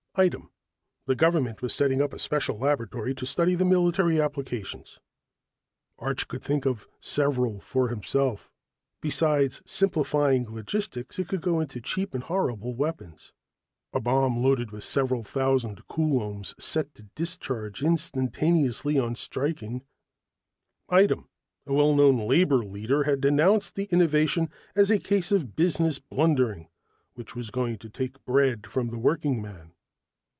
[0.15, 0.51] Item:
[1.05, 4.99] the government was setting up a special laboratory to study the military applications.
[5.99, 8.51] Arch could think of several for himself.
[8.99, 13.31] Besides simplifying logistics, it could go into cheap and horrible weapons.
[13.93, 19.81] A bomb loaded with several thousand coulombs, set to discharge instantaneously on striking
[20.89, 21.29] Item:
[21.65, 26.67] a well known labor leader had denounced the innovation as a case of business blundering
[27.13, 29.71] which was going to take bread from the working man.